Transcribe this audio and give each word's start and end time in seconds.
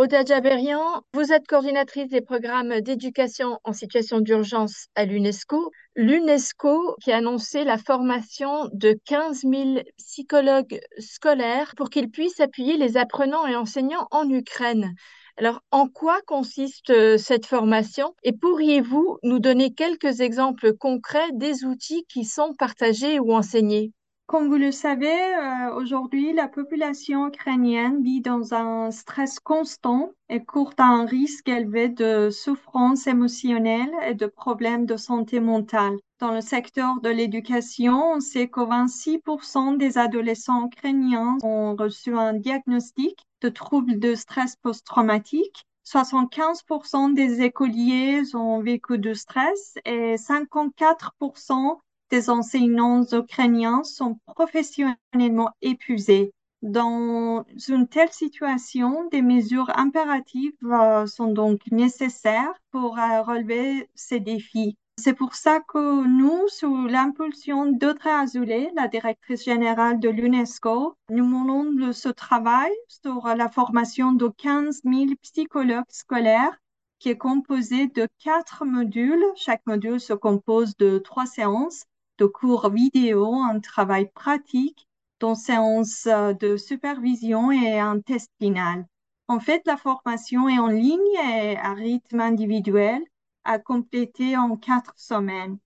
Oda 0.00 0.24
Jaberian, 0.24 1.02
vous 1.12 1.30
êtes 1.30 1.46
coordinatrice 1.46 2.08
des 2.08 2.22
programmes 2.22 2.80
d'éducation 2.80 3.58
en 3.64 3.74
situation 3.74 4.20
d'urgence 4.20 4.86
à 4.94 5.04
l'UNESCO. 5.04 5.70
L'UNESCO 5.94 6.96
qui 7.02 7.12
a 7.12 7.18
annoncé 7.18 7.64
la 7.64 7.76
formation 7.76 8.70
de 8.72 8.98
15 9.04 9.42
000 9.42 9.80
psychologues 9.98 10.80
scolaires 10.98 11.74
pour 11.76 11.90
qu'ils 11.90 12.10
puissent 12.10 12.40
appuyer 12.40 12.78
les 12.78 12.96
apprenants 12.96 13.46
et 13.46 13.56
enseignants 13.56 14.08
en 14.10 14.26
Ukraine. 14.30 14.94
Alors, 15.36 15.60
en 15.70 15.86
quoi 15.86 16.22
consiste 16.26 16.88
euh, 16.88 17.18
cette 17.18 17.44
formation? 17.44 18.14
Et 18.22 18.32
pourriez-vous 18.32 19.18
nous 19.22 19.38
donner 19.38 19.74
quelques 19.74 20.22
exemples 20.22 20.72
concrets 20.78 21.30
des 21.34 21.66
outils 21.66 22.06
qui 22.08 22.24
sont 22.24 22.54
partagés 22.54 23.20
ou 23.20 23.34
enseignés? 23.34 23.92
Comme 24.30 24.46
vous 24.46 24.58
le 24.58 24.70
savez, 24.70 25.08
euh, 25.10 25.74
aujourd'hui, 25.74 26.32
la 26.32 26.46
population 26.46 27.26
ukrainienne 27.26 28.00
vit 28.00 28.20
dans 28.20 28.54
un 28.54 28.92
stress 28.92 29.40
constant 29.40 30.12
et 30.28 30.44
court 30.44 30.72
un 30.78 31.04
risque 31.04 31.48
élevé 31.48 31.88
de 31.88 32.30
souffrance 32.30 33.08
émotionnelle 33.08 33.90
et 34.06 34.14
de 34.14 34.26
problèmes 34.26 34.86
de 34.86 34.96
santé 34.96 35.40
mentale. 35.40 35.96
Dans 36.20 36.30
le 36.30 36.42
secteur 36.42 37.00
de 37.00 37.08
l'éducation, 37.08 38.12
on 38.14 38.20
sait 38.20 38.46
que 38.46 38.60
26% 38.60 39.76
des 39.78 39.98
adolescents 39.98 40.66
ukrainiens 40.66 41.36
ont 41.42 41.74
reçu 41.74 42.16
un 42.16 42.32
diagnostic 42.32 43.18
de 43.40 43.48
troubles 43.48 43.98
de 43.98 44.14
stress 44.14 44.54
post-traumatique. 44.62 45.64
75% 45.84 47.14
des 47.14 47.42
écoliers 47.42 48.22
ont 48.34 48.60
vécu 48.60 48.96
du 48.96 49.16
stress 49.16 49.74
et 49.84 50.14
54% 50.14 51.80
des 52.10 52.28
enseignants 52.30 53.04
ukrainiens 53.12 53.82
sont 53.84 54.18
professionnellement 54.26 55.50
épuisés. 55.62 56.32
Dans 56.62 57.44
une 57.68 57.88
telle 57.88 58.12
situation, 58.12 59.08
des 59.10 59.22
mesures 59.22 59.70
impératives 59.76 60.52
euh, 60.64 61.06
sont 61.06 61.32
donc 61.32 61.60
nécessaires 61.70 62.52
pour 62.70 62.98
euh, 62.98 63.22
relever 63.22 63.88
ces 63.94 64.20
défis. 64.20 64.76
C'est 64.98 65.14
pour 65.14 65.34
ça 65.34 65.60
que 65.60 66.06
nous, 66.06 66.46
sous 66.48 66.86
l'impulsion 66.86 67.72
d'Audrey 67.72 68.10
Azoulay, 68.10 68.70
la 68.76 68.88
directrice 68.88 69.44
générale 69.44 69.98
de 69.98 70.10
l'UNESCO, 70.10 70.94
nous 71.08 71.24
menons 71.24 71.94
ce 71.94 72.10
travail 72.10 72.70
sur 72.88 73.26
la 73.28 73.48
formation 73.48 74.12
de 74.12 74.28
15 74.28 74.82
000 74.84 75.06
psychologues 75.22 75.84
scolaires 75.88 76.58
qui 76.98 77.08
est 77.08 77.16
composé 77.16 77.86
de 77.86 78.06
quatre 78.22 78.66
modules. 78.66 79.24
Chaque 79.36 79.64
module 79.64 79.98
se 79.98 80.12
compose 80.12 80.76
de 80.76 80.98
trois 80.98 81.24
séances 81.24 81.84
de 82.20 82.26
cours 82.26 82.68
vidéo, 82.68 83.34
un 83.34 83.60
travail 83.60 84.10
pratique, 84.14 84.86
dont 85.20 85.34
séance 85.34 86.06
euh, 86.06 86.34
de 86.34 86.58
supervision 86.58 87.50
et 87.50 87.78
un 87.78 87.98
test 88.00 88.30
final. 88.38 88.86
En 89.26 89.40
fait, 89.40 89.62
la 89.64 89.78
formation 89.78 90.48
est 90.48 90.58
en 90.58 90.66
ligne 90.66 91.16
et 91.32 91.56
à 91.56 91.72
rythme 91.72 92.20
individuel, 92.20 93.00
à 93.44 93.58
compléter 93.58 94.36
en 94.36 94.56
quatre 94.56 94.92
semaines. 94.96 95.58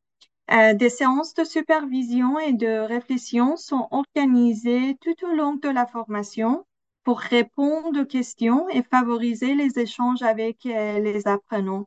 Euh, 0.52 0.74
des 0.74 0.90
séances 0.90 1.34
de 1.34 1.42
supervision 1.42 2.38
et 2.38 2.52
de 2.52 2.78
réflexion 2.86 3.56
sont 3.56 3.88
organisées 3.90 4.96
tout 5.00 5.26
au 5.26 5.34
long 5.34 5.54
de 5.54 5.68
la 5.68 5.86
formation 5.86 6.64
pour 7.02 7.18
répondre 7.18 8.00
aux 8.02 8.06
questions 8.06 8.68
et 8.68 8.82
favoriser 8.82 9.56
les 9.56 9.78
échanges 9.80 10.22
avec 10.22 10.66
euh, 10.66 11.00
les 11.00 11.26
apprenants. 11.26 11.86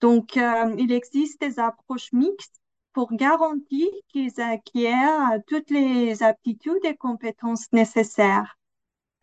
Donc, 0.00 0.34
il 0.34 0.90
existe 0.90 1.40
des 1.40 1.60
approches 1.60 2.12
mixtes 2.12 2.61
pour 2.92 3.12
garantir 3.14 3.88
qu'ils 4.08 4.40
acquièrent 4.40 5.38
toutes 5.46 5.70
les 5.70 6.22
aptitudes 6.22 6.84
et 6.84 6.96
compétences 6.96 7.72
nécessaires. 7.72 8.58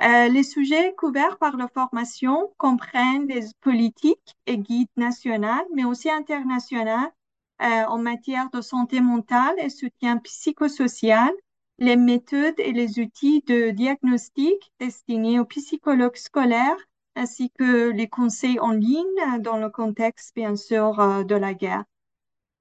Euh, 0.01 0.29
les 0.29 0.43
sujets 0.43 0.93
couverts 0.95 1.37
par 1.39 1.57
la 1.57 1.67
formation 1.67 2.53
comprennent 2.57 3.27
les 3.27 3.47
politiques 3.59 4.37
et 4.45 4.57
guides 4.57 4.87
nationaux, 4.95 5.67
mais 5.75 5.83
aussi 5.83 6.09
internationaux 6.09 7.11
euh, 7.61 7.83
en 7.85 7.97
matière 7.97 8.49
de 8.51 8.61
santé 8.61 9.01
mentale 9.01 9.55
et 9.57 9.69
soutien 9.69 10.17
psychosocial, 10.17 11.31
les 11.79 11.97
méthodes 11.97 12.59
et 12.59 12.71
les 12.71 12.99
outils 12.99 13.43
de 13.47 13.71
diagnostic 13.71 14.71
destinés 14.79 15.39
aux 15.39 15.45
psychologues 15.45 16.15
scolaires, 16.15 16.77
ainsi 17.15 17.51
que 17.51 17.89
les 17.89 18.07
conseils 18.07 18.59
en 18.59 18.71
ligne 18.71 19.41
dans 19.41 19.57
le 19.57 19.69
contexte, 19.69 20.33
bien 20.33 20.55
sûr, 20.55 20.99
euh, 21.01 21.23
de 21.23 21.35
la 21.35 21.53
guerre. 21.53 21.83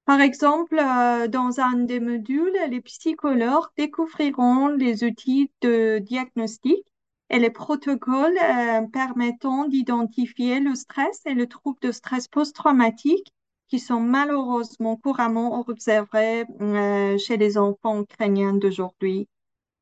Par 0.09 0.23
exemple, 0.23 0.79
euh, 0.79 1.29
dans 1.29 1.61
un 1.61 1.81
des 1.81 2.01
modules, 2.01 2.57
les 2.71 2.81
psychologues 2.81 3.69
découvriront 3.77 4.69
les 4.69 5.05
outils 5.05 5.51
de 5.61 5.99
diagnostic 5.99 6.83
et 7.29 7.39
les 7.39 7.51
protocoles 7.51 8.39
euh, 8.43 8.87
permettant 8.91 9.69
d'identifier 9.69 10.61
le 10.61 10.75
stress 10.77 11.21
et 11.27 11.35
le 11.35 11.47
trouble 11.47 11.79
de 11.83 11.93
stress 11.93 12.27
post-traumatique 12.27 13.35
qui 13.69 13.79
sont 13.79 14.01
malheureusement 14.01 14.97
couramment 14.97 15.63
observés 15.69 16.47
euh, 16.63 17.19
chez 17.19 17.37
les 17.37 17.59
enfants 17.59 18.01
ukrainiens 18.01 18.55
d'aujourd'hui. 18.55 19.29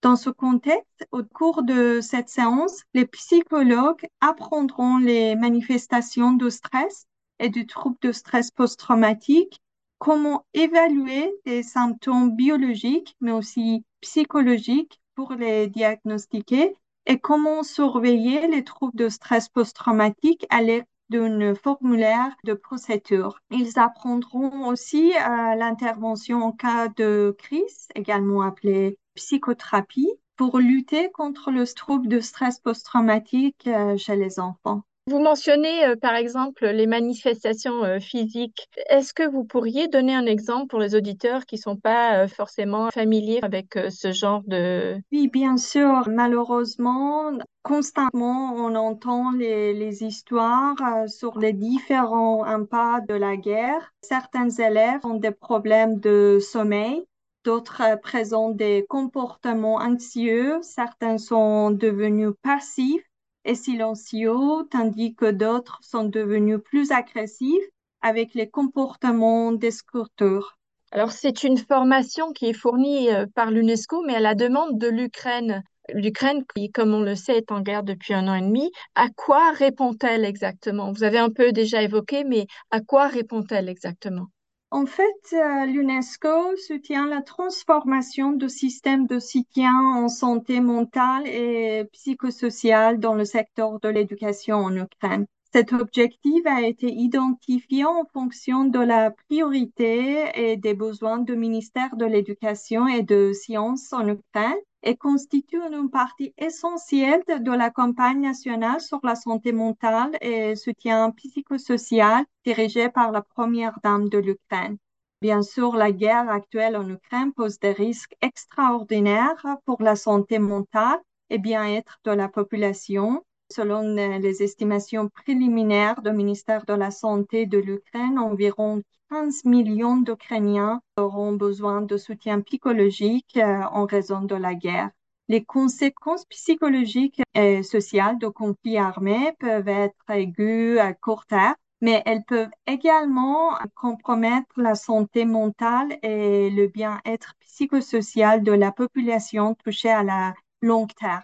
Dans 0.03 0.17
ce 0.17 0.31
contexte, 0.31 1.07
au 1.13 1.23
cours 1.23 1.63
de 1.63 2.01
cette 2.01 2.31
séance, 2.31 2.83
les 2.95 3.07
psychologues 3.07 4.05
apprendront 4.21 4.99
les 4.99 5.37
manifestations 5.37 6.33
de 6.33 6.51
stress 6.51 7.07
et 7.39 7.49
du 7.49 7.69
trouble 7.69 7.99
de 8.03 8.11
stress 8.11 8.51
post-traumatique 8.51 9.61
comment 9.99 10.45
évaluer 10.55 11.33
les 11.45 11.63
symptômes 11.63 12.35
biologiques, 12.35 13.17
mais 13.21 13.33
aussi 13.33 13.85
psychologiques 14.01 15.01
pour 15.15 15.33
les 15.33 15.69
diagnostiquer 15.69 16.77
et 17.07 17.19
comment 17.19 17.63
surveiller 17.63 18.49
les 18.49 18.65
troubles 18.65 18.97
de 18.97 19.09
stress 19.09 19.49
post-traumatique 19.49 20.47
à 20.51 20.61
l'aide 20.61 20.85
d'un 21.09 21.55
formulaire 21.55 22.35
de 22.45 22.55
procédure. 22.55 23.39
Ils 23.51 23.79
apprendront 23.79 24.67
aussi 24.67 25.13
à 25.15 25.55
l'intervention 25.55 26.43
en 26.43 26.53
cas 26.53 26.89
de 26.89 27.35
crise, 27.39 27.89
également 27.95 28.43
appelée 28.43 28.99
psychothérapie, 29.15 30.11
pour 30.37 30.59
lutter 30.59 31.11
contre 31.13 31.51
le 31.51 31.67
trouble 31.67 32.09
de 32.09 32.21
stress 32.21 32.61
post-traumatique 32.61 33.67
euh, 33.69 33.97
chez 33.97 34.17
les 34.17 34.39
enfants. 34.39 34.83
Vous 35.09 35.21
mentionnez 35.21 35.87
euh, 35.87 35.95
par 35.95 36.17
exemple 36.17 36.67
les 36.67 36.89
manifestations 36.89 37.85
euh, 37.85 38.01
physiques. 38.01 38.69
Est-ce 38.89 39.15
que 39.15 39.23
vous 39.23 39.45
pourriez 39.45 39.87
donner 39.87 40.13
un 40.13 40.27
exemple 40.27 40.67
pour 40.67 40.81
les 40.81 40.97
auditeurs 40.97 41.47
qui 41.47 41.55
ne 41.55 41.61
sont 41.61 41.77
pas 41.77 42.25
euh, 42.25 42.27
forcément 42.27 42.91
familiers 42.91 43.39
avec 43.43 43.79
ce 43.89 44.11
genre 44.11 44.43
de... 44.49 44.97
Oui, 45.13 45.29
bien 45.29 45.59
sûr. 45.59 46.09
Malheureusement, 46.09 47.31
constamment, 47.63 48.55
on 48.57 48.75
entend 48.75 49.31
les, 49.31 49.75
les 49.75 50.03
histoires 50.03 50.75
sur 51.07 51.39
les 51.39 51.53
différents 51.53 52.45
impacts 52.45 53.09
de 53.09 53.15
la 53.15 53.37
guerre. 53.37 53.93
Certains 54.03 54.51
élèves 54.51 55.07
ont 55.07 55.21
des 55.21 55.31
problèmes 55.31 56.01
de 56.01 56.39
sommeil. 56.41 57.07
D'autres 57.45 58.01
présentent 58.03 58.57
des 58.57 58.85
comportements 58.89 59.77
anxieux. 59.77 60.59
Certains 60.63 61.19
sont 61.19 61.71
devenus 61.71 62.33
passifs 62.43 63.05
et 63.47 63.55
silencieux, 63.55 64.37
tandis 64.71 65.15
que 65.15 65.31
d'autres 65.31 65.79
sont 65.83 66.05
devenus 66.05 66.59
plus 66.65 66.93
agressifs 66.93 67.65
avec 68.03 68.35
les 68.35 68.51
comportements 68.51 69.53
d'escorteurs. 69.53 70.59
Alors, 70.93 71.13
c'est 71.13 71.43
une 71.43 71.59
formation 71.59 72.33
qui 72.33 72.47
est 72.47 72.53
fournie 72.53 73.11
euh, 73.11 73.27
par 73.35 73.51
l'UNESCO, 73.51 74.03
mais 74.07 74.17
à 74.17 74.21
la 74.21 74.35
demande 74.35 74.79
de 74.79 74.89
l'Ukraine. 74.89 75.63
L'Ukraine, 75.93 76.45
qui, 76.55 76.71
comme 76.71 76.95
on 76.95 77.01
le 77.01 77.15
sait, 77.15 77.39
est 77.39 77.53
en 77.53 77.61
guerre 77.61 77.83
depuis 77.83 78.15
un 78.15 78.29
an 78.29 78.35
et 78.35 78.41
demi. 78.41 78.71
À 78.95 79.09
quoi 79.09 79.53
répond-elle 79.53 80.25
exactement? 80.25 80.93
Vous 80.93 81.05
avez 81.05 81.19
un 81.19 81.31
peu 81.31 81.53
déjà 81.53 81.83
évoqué, 81.83 82.25
mais 82.25 82.47
à 82.71 82.81
quoi 82.81 83.09
répond-elle 83.09 83.69
exactement? 83.69 84.27
En 84.71 84.85
fait, 84.87 85.33
euh, 85.33 85.67
l'UNESCO 85.67 86.57
soutient 86.57 87.07
la 87.07 87.23
transformation 87.23 88.33
du 88.33 88.49
système 88.49 89.07
de 89.07 89.19
soutien 89.21 89.73
en 89.73 90.09
santé 90.09 90.61
mentale 90.61 91.27
et 91.27 91.85
psychosociale 91.93 92.99
dans 92.99 93.15
le 93.15 93.25
secteur 93.25 93.79
de 93.81 93.89
l'éducation 93.89 94.57
en 94.57 94.77
Ukraine. 94.77 95.27
Cet 95.53 95.73
objectif 95.73 96.45
a 96.47 96.63
été 96.63 96.93
identifié 96.93 97.85
en 97.85 98.05
fonction 98.13 98.65
de 98.65 98.81
la 98.81 99.13
priorité 99.13 100.25
et 100.35 100.57
des 100.57 100.75
besoins 100.75 101.19
du 101.19 101.37
ministère 101.37 101.97
de 101.97 102.05
l'Éducation 102.05 102.89
et 102.89 103.03
de 103.03 103.33
Sciences 103.33 103.93
en 103.93 104.07
Ukraine 104.09 104.59
et 104.87 104.97
constitue 104.97 105.61
une 105.61 105.91
partie 105.91 106.33
essentielle 106.39 107.23
de 107.29 107.51
la 107.53 107.71
campagne 107.71 108.21
nationale 108.21 108.81
sur 108.81 109.01
la 109.03 109.17
santé 109.17 109.53
mentale 109.53 110.17
et 110.21 110.55
soutien 110.55 111.11
psychosocial 111.11 112.25
dirigée 112.45 112.89
par 112.89 113.11
la 113.11 113.21
première 113.21 113.79
dame 113.83 114.09
de 114.09 114.19
l'Ukraine. 114.19 114.79
Bien 115.21 115.43
sûr, 115.43 115.75
la 115.75 115.91
guerre 115.91 116.31
actuelle 116.31 116.77
en 116.77 116.89
Ukraine 116.89 117.33
pose 117.33 117.59
des 117.59 117.73
risques 117.73 118.15
extraordinaires 118.23 119.45
pour 119.65 119.83
la 119.83 119.97
santé 119.97 120.39
mentale 120.39 121.01
et 121.31 121.39
bien-être 121.39 121.99
de 122.05 122.13
la 122.13 122.29
population. 122.29 123.25
Selon 123.51 123.95
les 123.95 124.43
estimations 124.43 125.09
préliminaires 125.09 126.03
du 126.03 126.11
ministère 126.13 126.67
de 126.67 126.75
la 126.75 126.91
Santé 126.91 127.47
de 127.47 127.59
l'Ukraine, 127.59 128.19
environ 128.19 128.83
15 129.11 129.45
millions 129.45 129.99
d'Ukrainiens 129.99 130.81
auront 130.97 131.33
besoin 131.33 131.81
de 131.81 131.97
soutien 131.97 132.41
psychologique 132.41 133.37
euh, 133.37 133.63
en 133.71 133.87
raison 133.87 134.23
de 134.23 134.35
la 134.35 134.55
guerre. 134.55 134.91
Les 135.29 135.45
conséquences 135.45 136.25
psychologiques 136.27 137.23
et 137.35 137.63
sociales 137.63 138.19
de 138.19 138.27
conflits 138.27 138.79
armés 138.79 139.33
peuvent 139.39 139.69
être 139.69 140.11
aiguës 140.11 140.81
à 140.81 140.93
court 140.93 141.27
terme, 141.27 141.55
mais 141.81 142.03
elles 142.05 142.25
peuvent 142.25 142.51
également 142.67 143.57
compromettre 143.77 144.61
la 144.61 144.75
santé 144.75 145.25
mentale 145.25 145.99
et 146.03 146.51
le 146.51 146.67
bien-être 146.67 147.35
psychosocial 147.41 148.43
de 148.43 148.53
la 148.53 148.73
population 148.73 149.55
touchée 149.55 149.91
à 149.91 150.03
la 150.03 150.35
longue 150.63 150.95
terme. 150.95 151.23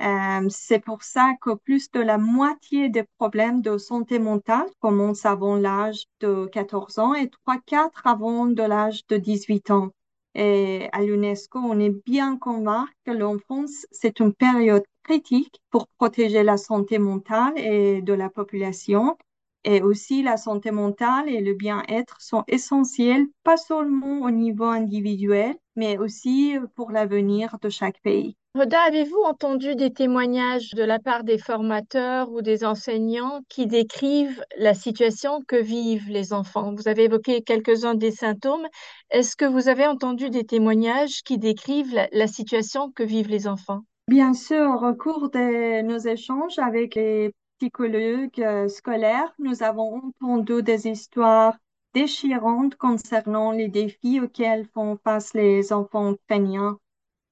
Euh, 0.00 0.46
c'est 0.48 0.78
pour 0.80 1.02
ça 1.02 1.34
que 1.42 1.54
plus 1.54 1.90
de 1.90 2.00
la 2.00 2.16
moitié 2.16 2.88
des 2.88 3.04
problèmes 3.18 3.60
de 3.60 3.76
santé 3.76 4.18
mentale 4.18 4.66
commencent 4.80 5.26
avant 5.26 5.56
l'âge 5.56 6.04
de 6.20 6.46
14 6.46 6.98
ans 6.98 7.12
et 7.14 7.28
trois 7.28 7.58
quarts 7.66 7.90
avant 8.04 8.46
de 8.46 8.62
l'âge 8.62 9.06
de 9.08 9.18
18 9.18 9.70
ans. 9.70 9.90
Et 10.34 10.88
à 10.92 11.02
l'UNESCO, 11.02 11.58
on 11.58 11.78
est 11.78 11.94
bien 12.06 12.38
convaincu 12.38 12.92
que 13.04 13.10
l'enfance, 13.10 13.86
c'est 13.90 14.20
une 14.20 14.32
période 14.32 14.84
critique 15.02 15.60
pour 15.70 15.86
protéger 15.98 16.42
la 16.44 16.56
santé 16.56 16.98
mentale 16.98 17.52
et 17.58 18.00
de 18.00 18.12
la 18.14 18.30
population. 18.30 19.18
Et 19.64 19.82
aussi, 19.82 20.22
la 20.22 20.36
santé 20.36 20.70
mentale 20.70 21.28
et 21.28 21.40
le 21.40 21.54
bien-être 21.54 22.20
sont 22.20 22.44
essentiels, 22.48 23.26
pas 23.44 23.56
seulement 23.56 24.20
au 24.22 24.30
niveau 24.30 24.64
individuel, 24.64 25.54
mais 25.76 25.98
aussi 25.98 26.56
pour 26.74 26.90
l'avenir 26.90 27.56
de 27.60 27.68
chaque 27.68 28.00
pays. 28.00 28.36
Rhoda, 28.56 28.80
avez-vous 28.88 29.22
entendu 29.24 29.76
des 29.76 29.92
témoignages 29.92 30.70
de 30.70 30.82
la 30.82 30.98
part 30.98 31.22
des 31.22 31.38
formateurs 31.38 32.32
ou 32.32 32.42
des 32.42 32.64
enseignants 32.64 33.42
qui 33.48 33.68
décrivent 33.68 34.42
la 34.58 34.74
situation 34.74 35.40
que 35.46 35.54
vivent 35.54 36.08
les 36.08 36.32
enfants? 36.32 36.74
Vous 36.74 36.88
avez 36.88 37.04
évoqué 37.04 37.42
quelques-uns 37.42 37.94
des 37.94 38.10
symptômes. 38.10 38.66
Est-ce 39.10 39.36
que 39.36 39.44
vous 39.44 39.68
avez 39.68 39.86
entendu 39.86 40.30
des 40.30 40.42
témoignages 40.42 41.22
qui 41.22 41.38
décrivent 41.38 41.94
la, 42.10 42.26
situation 42.26 42.90
que 42.90 43.04
vivent 43.04 43.28
les 43.28 43.46
enfants? 43.46 43.82
Bien 44.08 44.34
sûr, 44.34 44.82
au 44.82 44.94
cours 44.94 45.30
de 45.30 45.82
nos 45.82 45.98
échanges 45.98 46.58
avec 46.58 46.96
les 46.96 47.30
psychologues 47.60 48.40
euh, 48.40 48.68
scolaires, 48.68 49.32
nous 49.38 49.62
avons 49.62 50.02
entendu 50.20 50.62
des 50.62 50.88
histoires 50.88 51.56
déchirantes 51.94 52.74
concernant 52.76 53.52
les 53.52 53.68
défis 53.68 54.20
auxquels 54.20 54.66
font 54.74 54.98
face 55.04 55.34
les 55.34 55.72
enfants 55.72 56.12
ukrainiens 56.12 56.78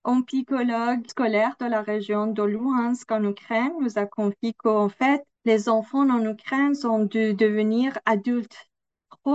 un 0.05 0.23
psychologue 0.23 1.07
scolaire 1.07 1.55
de 1.61 1.67
la 1.67 1.83
région 1.83 2.29
de 2.29 2.43
Luhansk 2.43 3.11
en 3.13 3.25
Ukraine 3.25 3.73
nous 3.81 3.99
a 3.99 4.07
confié 4.07 4.55
qu'en 4.55 4.89
fait, 4.89 5.23
les 5.45 5.69
enfants 5.69 6.09
en 6.09 6.25
Ukraine 6.25 6.75
ont 6.85 7.05
dû 7.05 7.35
devenir 7.35 7.99
adultes 8.07 8.68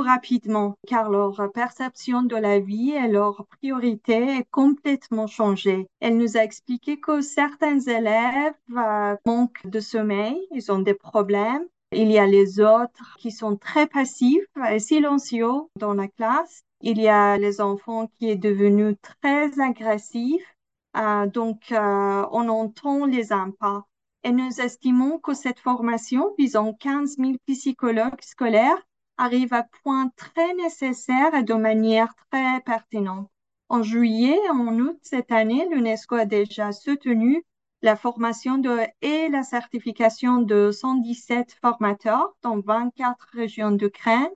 rapidement 0.02 0.76
car 0.88 1.10
leur 1.10 1.52
perception 1.54 2.24
de 2.24 2.36
la 2.36 2.60
vie 2.60 2.92
et 2.92 3.08
leur 3.08 3.46
priorité 3.48 4.38
est 4.38 4.48
complètement 4.52 5.28
changée. 5.28 5.88
Elle 6.00 6.18
nous 6.18 6.38
a 6.38 6.44
expliqué 6.44 7.00
que 7.00 7.22
certains 7.22 7.80
élèves 7.80 8.54
euh, 8.76 9.16
manquent 9.26 9.66
de 9.66 9.80
sommeil, 9.80 10.38
ils 10.52 10.72
ont 10.72 10.80
des 10.80 10.94
problèmes. 10.94 11.66
Il 11.92 12.12
y 12.12 12.18
a 12.18 12.26
les 12.26 12.60
autres 12.60 13.16
qui 13.20 13.32
sont 13.32 13.56
très 13.56 13.86
passifs 13.88 14.48
et 14.70 14.80
silencieux 14.80 15.62
dans 15.80 15.94
la 15.94 16.08
classe. 16.08 16.64
Il 16.82 17.00
y 17.00 17.08
a 17.08 17.38
les 17.38 17.62
enfants 17.62 18.08
qui 18.18 18.30
est 18.30 18.36
devenu 18.36 18.96
très 18.98 19.60
agressifs 19.60 20.54
euh, 20.96 21.26
donc, 21.28 21.72
euh, 21.72 22.26
on 22.32 22.50
entend 22.50 23.06
les 23.06 23.32
impacts. 23.34 23.86
Et 24.24 24.32
nous 24.32 24.62
estimons 24.62 25.20
que 25.20 25.34
cette 25.34 25.60
formation 25.60 26.34
visant 26.38 26.74
15 26.74 27.18
000 27.18 27.34
psychologues 27.48 28.22
scolaires 28.22 28.82
arrive 29.18 29.54
à 29.54 29.64
point 29.84 30.10
très 30.16 30.54
nécessaire 30.56 31.34
et 31.36 31.44
de 31.44 31.54
manière 31.54 32.14
très 32.32 32.62
pertinente. 32.62 33.30
En 33.70 33.84
juillet 33.84 34.38
et 34.46 34.50
en 34.50 34.78
août 34.80 35.00
cette 35.02 35.32
année, 35.32 35.68
l'UNESCO 35.72 36.16
a 36.16 36.26
déjà 36.26 36.72
soutenu 36.72 37.44
la 37.82 37.96
formation 37.96 38.62
et 39.02 39.30
la 39.30 39.44
certification 39.44 40.42
de 40.42 40.72
117 40.72 41.58
formateurs 41.62 42.36
dans 42.42 42.60
24 42.60 43.28
régions 43.34 43.72
d'Ukraine 43.72 44.30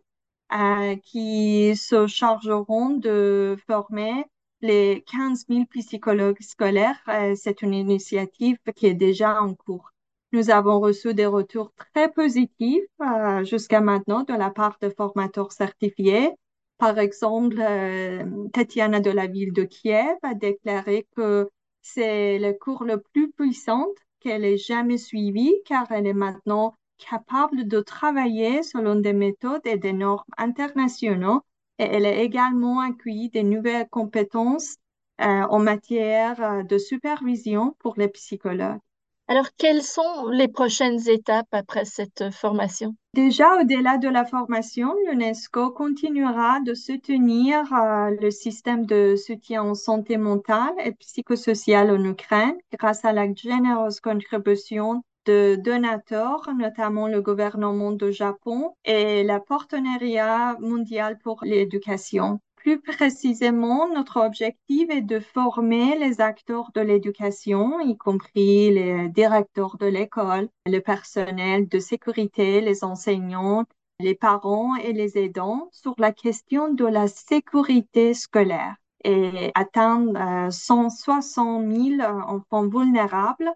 euh, 0.54 0.96
qui 0.98 1.76
se 1.76 2.08
chargeront 2.08 2.90
de 2.90 3.58
former 3.68 4.26
les 4.62 5.04
15 5.08 5.46
000 5.50 5.66
psychologues 5.66 6.42
scolaires, 6.42 7.02
euh, 7.10 7.36
c'est 7.36 7.62
une 7.62 7.74
initiative 7.74 8.58
qui 8.76 8.88
est 8.88 8.94
déjà 8.94 9.42
en 9.42 9.54
cours. 9.54 9.92
Nous 10.32 10.50
avons 10.50 10.80
reçu 10.80 11.14
des 11.14 11.26
retours 11.26 11.72
très 11.94 12.12
positifs 12.12 12.84
euh, 13.02 13.44
jusqu'à 13.44 13.82
maintenant 13.82 14.24
de 14.24 14.34
la 14.34 14.50
part 14.52 14.78
de 14.82 14.90
formateurs 14.90 15.52
certifiés. 15.52 16.32
Par 16.78 17.00
exemple, 17.00 17.58
euh, 17.60 18.24
Tatiana 18.54 19.00
de 19.00 19.10
la 19.12 19.28
ville 19.28 19.54
de 19.54 19.64
Kiev 19.64 20.18
a 20.24 20.34
déclaré 20.34 21.08
que 21.16 21.50
c'est 21.82 22.40
le 22.40 22.54
cours 22.54 22.84
le 22.84 23.02
plus 23.02 23.32
puissant 23.32 23.88
qu'elle 24.20 24.46
ait 24.46 24.58
jamais 24.58 24.98
suivi 24.98 25.54
car 25.66 25.92
elle 25.92 26.08
est 26.08 26.14
maintenant 26.14 26.76
capable 26.98 27.68
de 27.68 27.80
travailler 27.80 28.64
selon 28.64 28.96
des 28.96 29.14
méthodes 29.14 29.66
et 29.66 29.78
des 29.78 29.94
normes 29.94 30.24
internationaux 30.38 31.42
et 31.80 31.84
elle 31.84 32.06
a 32.06 32.22
également 32.22 32.82
accueilli 32.82 33.30
des 33.30 33.44
nouvelles 33.44 33.88
compétences 33.90 34.76
euh, 35.22 35.26
en 35.26 35.60
matière 35.60 36.42
euh, 36.42 36.64
de 36.64 36.78
supervision 36.78 37.76
pour 37.80 37.96
les 37.98 38.08
psychologues. 38.10 38.80
Alors, 39.30 39.48
quelles 39.58 39.84
sont 39.84 40.28
les 40.32 40.48
prochaines 40.48 41.08
étapes 41.10 41.48
après 41.52 41.86
cette 41.86 42.30
formation? 42.32 42.96
Déjà, 43.14 43.60
au-delà 43.60 43.98
de 43.98 44.08
la 44.08 44.26
formation, 44.26 44.94
l'UNESCO 45.06 45.72
continuera 45.72 46.60
de 46.62 46.74
soutenir 46.74 47.62
euh, 47.74 48.16
le 48.22 48.32
système 48.32 48.86
de 48.86 49.16
soutien 49.16 49.64
en 49.64 49.76
santé 49.76 50.18
mentale 50.18 50.74
et 50.84 50.94
psychosociale 50.94 51.92
en 51.92 52.04
Ukraine 52.06 52.56
grâce 52.80 53.04
à 53.04 53.12
la 53.12 53.34
généreuse 53.34 54.00
contribution 54.00 55.04
de 55.26 55.56
donateurs, 55.56 56.50
notamment 56.58 57.08
le 57.08 57.22
gouvernement 57.22 57.92
du 57.92 58.14
Japon 58.14 58.74
et 58.86 59.24
la 59.24 59.42
partenariat 59.42 60.56
mondial 60.60 61.18
pour 61.20 61.44
l'éducation. 61.44 62.40
Plus 62.68 62.82
précisément, 62.82 63.88
notre 63.88 64.20
objectif 64.20 64.90
est 64.90 65.00
de 65.00 65.22
former 65.22 65.98
les 65.98 66.20
acteurs 66.20 66.70
de 66.76 66.82
l'éducation, 66.82 67.80
y 67.80 67.96
compris 67.96 68.72
les 68.72 69.08
directeurs 69.08 69.78
de 69.78 69.86
l'école, 69.86 70.50
le 70.66 70.80
personnel 70.80 71.70
de 71.70 71.80
sécurité, 71.80 72.60
les 72.60 72.84
enseignants, 72.84 73.64
les 74.02 74.16
parents 74.16 74.76
et 74.76 74.92
les 74.92 75.18
aidants 75.18 75.70
sur 75.72 75.94
la 75.98 76.12
question 76.12 76.74
de 76.74 76.84
la 76.84 77.08
sécurité 77.08 78.14
scolaire 78.14 78.76
et 79.06 79.50
atteindre 79.56 80.52
160 80.52 81.64
euh, 81.64 81.98
000 81.98 82.02
enfants 82.02 82.68
vulnérables 82.68 83.50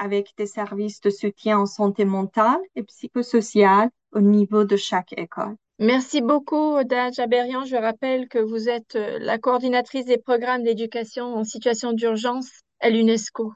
avec 0.00 0.34
des 0.36 0.46
services 0.46 1.00
de 1.02 1.10
soutien 1.10 1.60
en 1.60 1.66
santé 1.66 2.04
mentale 2.04 2.58
et 2.74 2.82
psychosociale 2.82 3.90
au 4.10 4.20
niveau 4.20 4.64
de 4.64 4.76
chaque 4.76 5.12
école. 5.16 5.54
Merci 5.78 6.22
beaucoup, 6.22 6.76
Oda 6.76 7.10
Jaberian. 7.10 7.64
Je 7.64 7.76
rappelle 7.76 8.28
que 8.28 8.38
vous 8.38 8.68
êtes 8.68 8.96
euh, 8.96 9.18
la 9.20 9.38
coordinatrice 9.38 10.06
des 10.06 10.16
programmes 10.16 10.62
d'éducation 10.62 11.34
en 11.34 11.44
situation 11.44 11.92
d'urgence 11.92 12.48
à 12.80 12.88
l'UNESCO. 12.88 13.52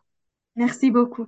Merci 0.54 0.90
beaucoup. 0.90 1.26